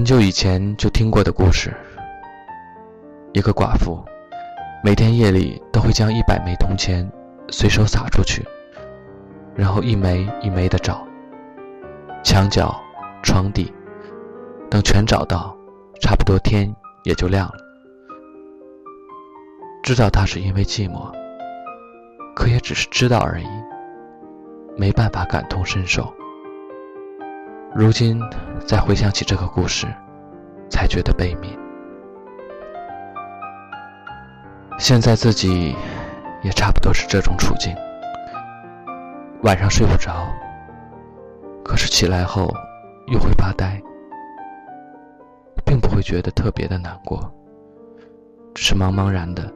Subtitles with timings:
[0.00, 1.76] 很久以前就听过的故事。
[3.34, 4.02] 一个寡妇，
[4.82, 7.06] 每天夜里都会将一百枚铜钱
[7.50, 8.42] 随手撒出去，
[9.54, 11.06] 然后一枚一枚的找，
[12.24, 12.74] 墙角、
[13.22, 13.70] 床底，
[14.70, 15.54] 等全找到，
[16.00, 17.58] 差不多天也就亮了。
[19.82, 21.12] 知道她是因为寂寞，
[22.34, 23.46] 可也只是知道而已，
[24.78, 26.10] 没办法感同身受。
[27.80, 28.20] 如今
[28.66, 29.86] 再回想起这个故事，
[30.68, 31.58] 才觉得悲悯。
[34.78, 35.74] 现在自己
[36.42, 37.74] 也差不多是这种处境，
[39.44, 40.28] 晚上睡不着，
[41.64, 42.54] 可是起来后
[43.06, 43.80] 又会发呆，
[45.64, 47.32] 并不会觉得特别的难过，
[48.54, 49.50] 只是茫茫然的，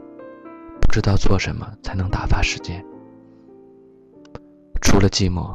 [0.80, 2.82] 不知道做什么才能打发时间。
[4.80, 5.54] 除了寂寞，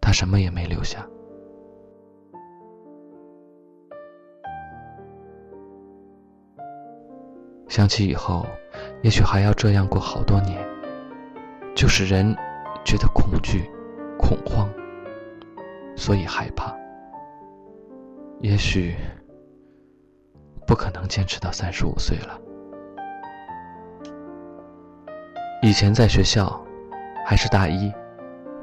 [0.00, 1.06] 他什么也没留下。
[7.72, 8.46] 想起以后，
[9.00, 10.62] 也许还要这样过好多年，
[11.74, 12.36] 就是人
[12.84, 13.62] 觉得恐惧、
[14.18, 14.68] 恐慌，
[15.96, 16.70] 所以害怕。
[18.40, 18.94] 也许
[20.66, 22.38] 不可能坚持到三十五岁了。
[25.62, 26.62] 以前在学校，
[27.24, 27.90] 还是大一，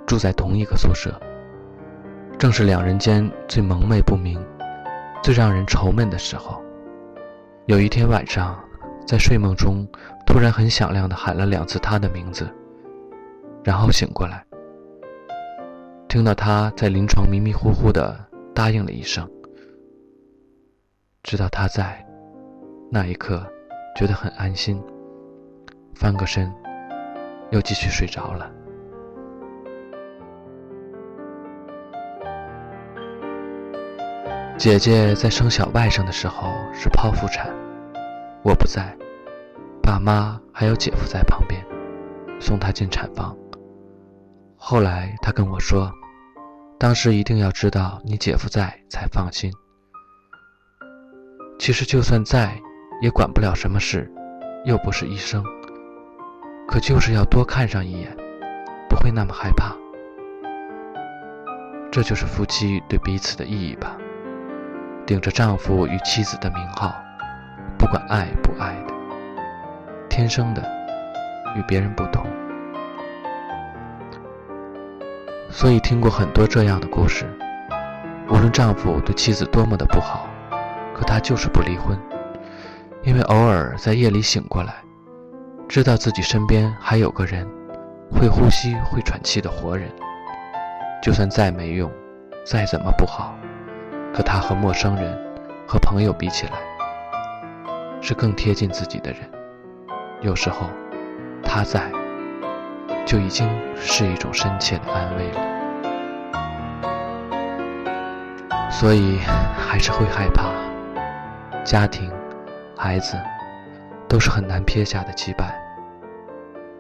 [0.06, 1.20] 住在同一个宿舍，
[2.38, 4.40] 正是两人间最蒙昧不明、
[5.24, 6.64] 最让人愁闷的时候。
[7.66, 8.56] 有一天晚上。
[9.10, 9.88] 在睡梦中，
[10.24, 12.48] 突然很响亮的喊了两次他的名字，
[13.64, 14.46] 然后醒过来，
[16.08, 18.16] 听到他在临床迷迷糊糊的
[18.54, 19.28] 答应了一声，
[21.24, 22.06] 知道他在，
[22.92, 23.44] 那一刻
[23.96, 24.80] 觉得很安心，
[25.96, 26.54] 翻个身，
[27.50, 28.52] 又继续睡着了。
[34.56, 37.52] 姐姐在生小外甥的时候是剖腹产。
[38.42, 38.96] 我不在，
[39.90, 41.66] 爸妈还有姐夫在旁边，
[42.40, 43.36] 送她进产房。
[44.56, 45.92] 后来他跟我说，
[46.78, 49.52] 当时一定要知道你姐夫在才放心。
[51.58, 52.56] 其实就算在，
[53.02, 54.08] 也管不了什么事，
[54.64, 55.44] 又不是医生。
[56.68, 58.16] 可就是要多看上一眼，
[58.88, 59.76] 不会那么害怕。
[61.92, 63.98] 这就是夫妻对彼此的意义吧，
[65.08, 66.94] 顶着丈夫与妻子的名号。
[67.80, 68.78] 不管爱不爱，
[70.10, 70.62] 天生的，
[71.56, 72.26] 与别人不同。
[75.50, 77.26] 所以听过很多这样的故事，
[78.28, 80.28] 无论丈夫对妻子多么的不好，
[80.94, 81.98] 可他就是不离婚，
[83.04, 84.74] 因为偶尔在夜里醒过来，
[85.68, 87.48] 知道自己身边还有个人，
[88.12, 89.90] 会呼吸、会喘气的活人。
[91.02, 91.90] 就算再没用，
[92.46, 93.34] 再怎么不好，
[94.14, 95.18] 可他和陌生人、
[95.68, 96.54] 和朋友比起来。
[98.02, 99.20] 是更贴近自己的人，
[100.22, 100.70] 有时候
[101.42, 101.90] 他在，
[103.06, 105.40] 就已经是一种深切的安慰了。
[108.70, 109.20] 所以
[109.58, 110.52] 还是会害怕，
[111.64, 112.12] 家庭、
[112.78, 113.18] 孩子
[114.08, 115.46] 都是很难撇下的羁绊。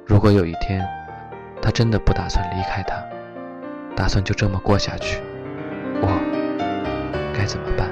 [0.05, 0.85] 如果有一天
[1.61, 2.95] 他真的不打算离开他，
[3.95, 5.21] 打算就这么过下去，
[6.01, 6.07] 我
[7.33, 7.89] 该怎么办？